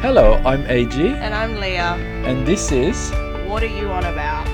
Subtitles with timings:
[0.00, 1.94] Hello, I'm AG, And I'm Leah.
[2.28, 3.10] and this is
[3.46, 4.46] What are you on about?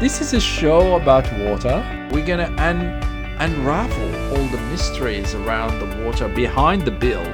[0.00, 1.76] this is a show about water.
[2.12, 3.00] We're gonna un-
[3.40, 7.24] unravel all the mysteries around the water behind the bill.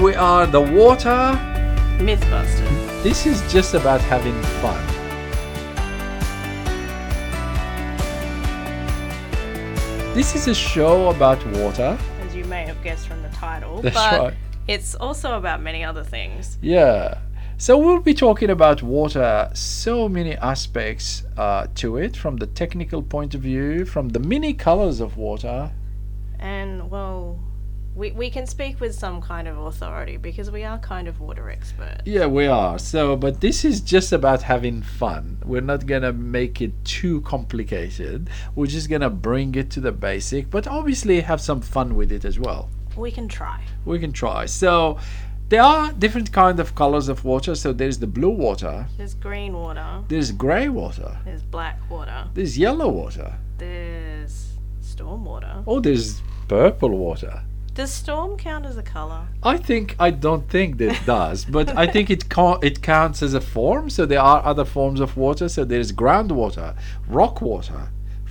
[0.00, 1.20] We are the water.
[1.98, 3.02] Mythbusters.
[3.02, 4.82] This is just about having fun.
[10.14, 11.96] This is a show about water.
[12.26, 13.80] As you may have guessed from the title.
[13.82, 14.34] That's but right.
[14.68, 16.58] It's also about many other things.
[16.62, 17.18] Yeah.
[17.56, 23.02] So we'll be talking about water, so many aspects uh, to it from the technical
[23.02, 25.72] point of view, from the many colors of water.
[26.38, 27.40] And well
[27.98, 31.50] we, we can speak with some kind of authority because we are kind of water
[31.50, 32.02] experts.
[32.04, 32.78] Yeah, we are.
[32.78, 35.38] So, but this is just about having fun.
[35.44, 38.30] We're not gonna make it too complicated.
[38.54, 42.24] We're just gonna bring it to the basic, but obviously have some fun with it
[42.24, 42.70] as well.
[42.98, 43.60] We can try.
[43.84, 44.46] We can try.
[44.46, 44.98] So,
[45.48, 47.54] there are different kind of colors of water.
[47.54, 52.58] So there's the blue water, There's green water, there's gray water, there's black water, there's
[52.58, 53.32] yellow water.
[53.56, 55.62] there's storm water.
[55.66, 57.42] Oh, there's purple water.
[57.74, 59.22] Does storm count as a colour?
[59.42, 63.22] I think I don't think that it does, but I think it co- it counts
[63.22, 63.88] as a form.
[63.88, 65.48] So there are other forms of water.
[65.48, 66.76] So there's groundwater,
[67.08, 67.88] rock water,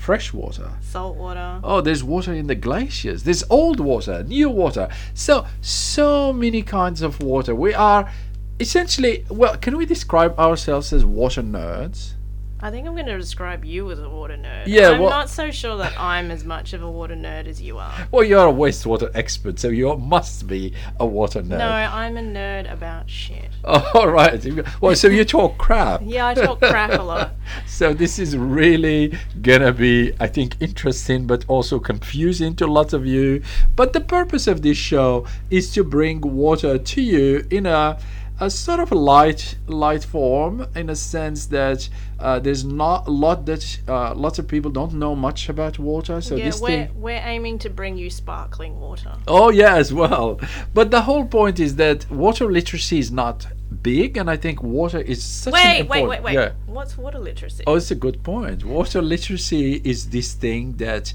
[0.07, 0.71] fresh water.
[0.79, 1.59] Salt water.
[1.65, 3.23] Oh, there's water in the glaciers.
[3.23, 4.87] There's old water, new water.
[5.13, 7.53] So so many kinds of water.
[7.53, 8.09] We are
[8.57, 9.57] essentially well.
[9.57, 12.13] Can we describe ourselves as water nerds?
[12.59, 14.63] I think I'm going to describe you as a water nerd.
[14.65, 17.61] Yeah, I'm well- not so sure that I'm as much of a water nerd as
[17.61, 18.07] you are.
[18.11, 21.59] Well, you're a wastewater expert, so you must be a water nerd.
[21.59, 23.49] No, I'm a nerd about shit.
[23.63, 24.43] All right.
[24.81, 26.01] Well, so you talk crap.
[26.07, 27.33] Yeah, I talk crap a lot.
[27.67, 33.05] So this is really gonna be, I think, interesting, but also confusing to lots of
[33.05, 33.43] you.
[33.75, 37.99] But the purpose of this show is to bring water to you in a,
[38.39, 41.89] a sort of light, light form, in a sense that
[42.19, 46.21] uh, there's not a lot that uh, lots of people don't know much about water.
[46.21, 47.01] So yeah, this we're, thing.
[47.01, 49.13] we're aiming to bring you sparkling water.
[49.27, 50.39] Oh yeah, as well.
[50.73, 53.47] But the whole point is that water literacy is not
[53.81, 56.09] big, and I think water is such an Wait, important.
[56.09, 56.33] wait, wait, wait.
[56.33, 56.51] Yeah.
[56.67, 57.63] What's water literacy?
[57.65, 58.63] Oh, it's a good point.
[58.63, 61.13] Water literacy is this thing that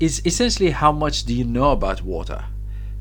[0.00, 2.44] is essentially how much do you know about water?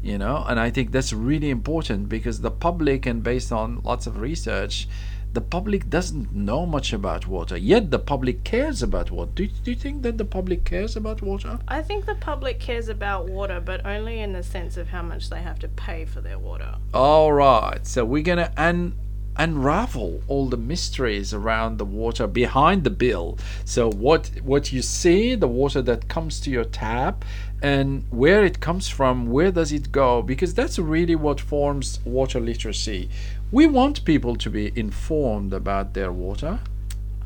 [0.04, 4.06] You know, and I think that's really important because the public, and based on lots
[4.06, 4.88] of research,
[5.32, 7.58] the public doesn't know much about water.
[7.58, 9.32] Yet the public cares about water.
[9.34, 11.58] Do, do you think that the public cares about water?
[11.68, 15.30] I think the public cares about water, but only in the sense of how much
[15.30, 16.76] they have to pay for their water.
[16.94, 17.86] All right.
[17.88, 18.94] So we're gonna un-
[19.38, 23.38] unravel all the mysteries around the water behind the bill.
[23.66, 27.26] So what what you see, the water that comes to your tap,
[27.62, 30.22] and where it comes from, where does it go?
[30.22, 33.10] Because that's really what forms water literacy.
[33.52, 36.60] We want people to be informed about their water.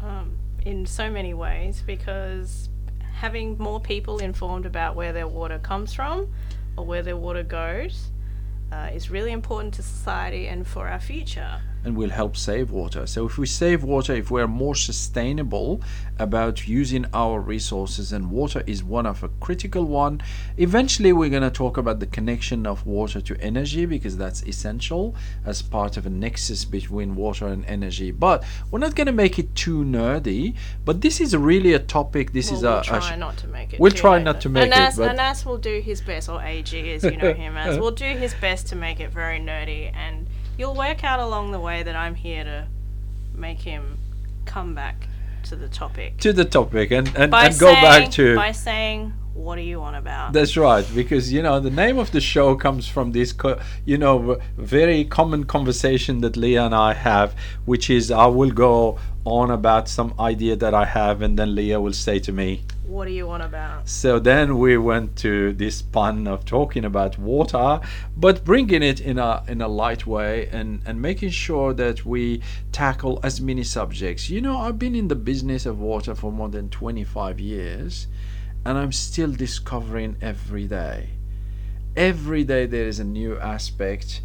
[0.04, 2.70] Um, in so many ways, because
[3.14, 6.28] having more people informed about where their water comes from
[6.78, 8.12] or where their water goes
[8.72, 11.62] uh, is really important to society and for our future.
[11.84, 13.06] And will help save water.
[13.08, 15.82] So if we save water, if we're more sustainable
[16.20, 20.22] about using our resources, and water is one of a critical one,
[20.58, 25.16] eventually we're going to talk about the connection of water to energy because that's essential
[25.46, 28.12] as part of a nexus between water and energy.
[28.12, 30.56] But we're not going to make it too nerdy.
[30.84, 32.34] But this is really a topic.
[32.34, 33.80] This Well, is we'll a, a try sh- not to make it.
[33.80, 36.42] we'll too try not to make it, Anas, but- Anas will do his best, or
[36.42, 39.92] AG as you know him as, will do his best to make it very nerdy,
[39.96, 40.27] and
[40.58, 42.68] you'll work out along the way that I'm here to
[43.34, 43.98] make him
[44.46, 45.08] come back
[45.44, 46.18] to the topic.
[46.18, 49.82] to the topic and, and, By and go back to by saying, what are you
[49.82, 50.34] on about?
[50.34, 53.98] That's right, because you know the name of the show comes from this, co- you
[53.98, 59.52] know, very common conversation that Leah and I have, which is I will go on
[59.52, 62.64] about some idea that I have, and then Leah will say to me.
[62.88, 63.88] what are you on about?
[63.88, 67.82] So then we went to this pun of talking about water,
[68.16, 72.42] but bringing it in a in a light way and and making sure that we
[72.72, 74.30] tackle as many subjects.
[74.30, 78.08] You know, I've been in the business of water for more than 25 years,
[78.68, 81.12] and I'm still discovering every day.
[81.96, 84.20] Every day there is a new aspect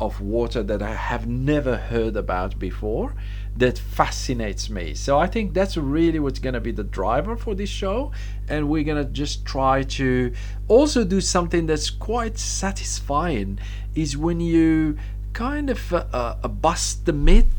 [0.00, 3.14] of water that I have never heard about before
[3.58, 4.94] that fascinates me.
[4.94, 8.12] So I think that's really what's going to be the driver for this show.
[8.48, 10.32] And we're going to just try to
[10.68, 13.58] also do something that's quite satisfying
[13.94, 14.96] is when you
[15.34, 17.52] kind of uh, uh, bust the myth,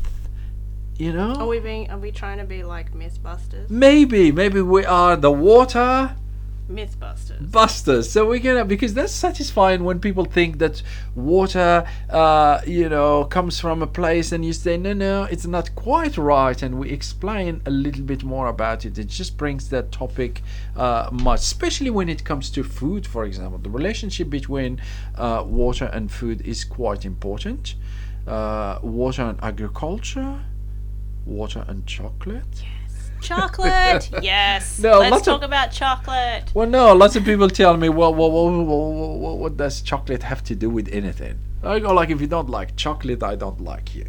[0.98, 1.34] you know?
[1.36, 1.88] Are we being?
[1.92, 3.70] Are we trying to be like MythBusters?
[3.70, 6.16] Maybe, maybe we are the water
[6.68, 7.50] Mythbusters.
[7.50, 8.10] busters.
[8.10, 10.82] So we're gonna because that's satisfying when people think that
[11.14, 15.74] water, uh, you know, comes from a place, and you say no, no, it's not
[15.74, 18.98] quite right, and we explain a little bit more about it.
[18.98, 20.42] It just brings that topic
[20.74, 23.58] uh, much, especially when it comes to food, for example.
[23.58, 24.80] The relationship between
[25.16, 27.74] uh, water and food is quite important.
[28.26, 30.40] Uh, water and agriculture,
[31.26, 32.64] water and chocolate.
[33.24, 34.10] Chocolate.
[34.22, 34.78] yes.
[34.78, 36.50] No, Let's lots of- talk about chocolate.
[36.54, 40.22] Well, no, lots of people tell me, well, well, well, well, well, what does chocolate
[40.22, 41.38] have to do with anything?
[41.62, 44.06] I go like, if you don't like chocolate, I don't like you.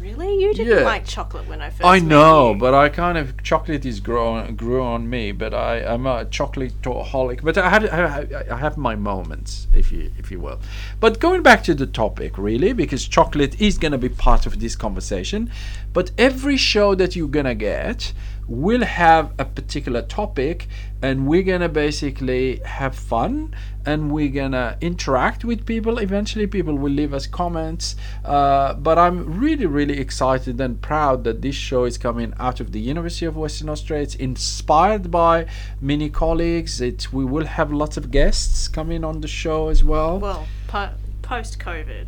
[0.00, 0.42] Really?
[0.42, 0.84] You didn't Yeah.
[0.84, 2.58] like chocolate when I first I met know, you.
[2.58, 7.42] but I kind of chocolate is grown grew on me, but I am a chocolate-holic.
[7.42, 10.60] But I have I have, I have my moments, if you if you will.
[11.00, 14.76] But going back to the topic, really, because chocolate is gonna be part of this
[14.76, 15.50] conversation.
[15.94, 18.12] But every show that you're gonna get
[18.48, 20.66] will have a particular topic,
[21.02, 23.54] and we're gonna basically have fun,
[23.84, 25.98] and we're gonna interact with people.
[25.98, 27.94] Eventually, people will leave us comments.
[28.24, 32.72] Uh, but I'm really, really excited and proud that this show is coming out of
[32.72, 34.04] the University of Western Australia.
[34.04, 35.46] It's inspired by
[35.80, 36.80] many colleagues.
[37.12, 40.18] We will have lots of guests coming on the show as well.
[40.18, 42.06] Well, po- post COVID.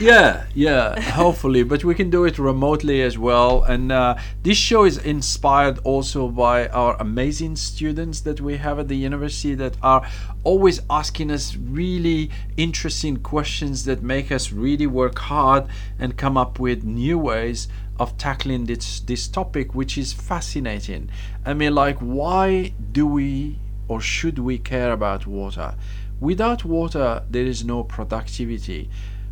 [0.00, 3.62] Yeah, yeah, hopefully, but we can do it remotely as well.
[3.62, 8.88] And uh, this show is inspired also by our amazing students that we have at
[8.88, 10.04] the university that are
[10.42, 15.66] always asking us really interesting questions that make us really work hard
[15.98, 17.68] and come up with new ways
[18.00, 21.10] of tackling this this topic, which is fascinating.
[21.44, 25.74] I mean, like, why do we or should we care about water?
[26.18, 28.88] Without water, there is no productivity.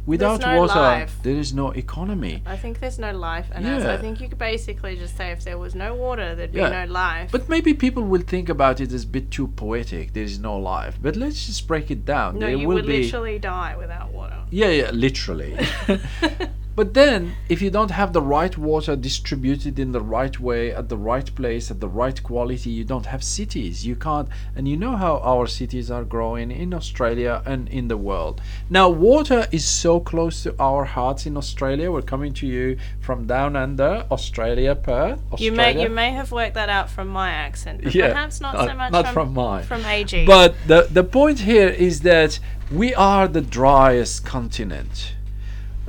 [0.06, 1.16] Without no water, life.
[1.22, 2.42] there is no economy.
[2.46, 3.92] I think there's no life, and as Yeah.
[3.92, 6.84] I think you could basically just say if there was no water, there'd be Yeah.
[6.86, 7.30] no life.
[7.30, 10.12] But maybe people will think about it as a bit too poetic.
[10.12, 10.98] There is no life.
[11.00, 12.34] But let's just break it down.
[12.34, 13.02] no, there you will would be.
[13.04, 14.38] literally die without water.
[14.50, 15.56] Yeah, yeah, literally.
[16.76, 20.88] but then, if you don't have the right water distributed in the right way, at
[20.88, 23.86] the right place, at the right quality, you don't have cities.
[23.86, 24.28] You can't.
[24.56, 28.40] And you know how our cities are growing in Australia and in the world.
[28.68, 31.90] Now, water is so close to our hearts in Australia.
[31.90, 35.20] We're coming to you from down under, Australia, Perth.
[35.38, 38.54] You may you may have worked that out from my accent, but Yeah, perhaps not
[38.54, 39.64] not- so much not from, from mine.
[39.64, 40.24] From AG.
[40.24, 42.38] But the the point here is that
[42.70, 45.14] we are the driest continent,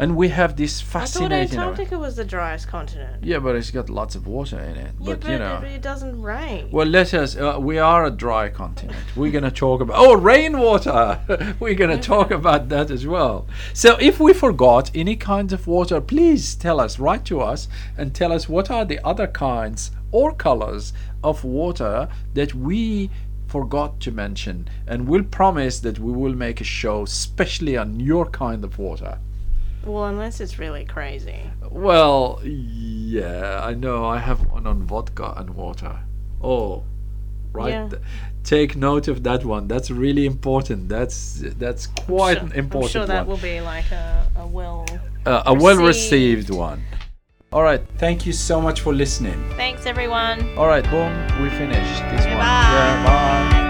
[0.02, 1.32] and we have this fascinating.
[1.32, 1.70] I thought.
[1.74, 3.24] Antarctica was the driest continent.
[3.24, 4.96] yeah, but it's got lots of water in it.
[5.00, 5.62] Yeah, but you know.
[5.64, 6.72] it, it doesn't rain.
[6.72, 7.36] Well, let us.
[7.36, 8.98] Uh, we are a dry continent.
[9.16, 9.98] We're going to talk about.
[10.00, 11.56] Oh, rainwater!
[11.60, 13.48] We're going to talk about that as well.
[13.74, 18.16] So, if we forgot any kinds of water, please tell us, write to us, and
[18.16, 20.94] tell us what are the other kinds or colors
[21.24, 23.12] of water that we
[23.46, 24.68] forgot to mention.
[24.88, 29.20] And we'll promise that we will make a show specially on your kind of water.
[29.86, 31.40] Well, unless it's really crazy.
[31.70, 34.06] Well, yeah, I know.
[34.06, 36.00] I have one on vodka and water.
[36.42, 36.84] Oh,
[37.54, 37.70] right.
[37.70, 37.90] Yeah.
[38.44, 39.68] Take note of that one.
[39.68, 40.90] That's really important.
[40.90, 43.36] That's that's quite Sure- an important I'm sure that one.
[43.38, 44.86] will be like a, a well.
[45.26, 46.84] uh, a well received one.
[47.54, 47.82] All right.
[47.98, 49.40] Thank you so much for listening.
[49.58, 50.58] Thanks, everyone.
[50.58, 50.84] All right.
[50.90, 51.12] Boom.
[51.44, 52.38] We finished this Okay, one.
[52.38, 52.72] bye.
[52.74, 53.52] Yeah.
[53.52, 53.61] Bye.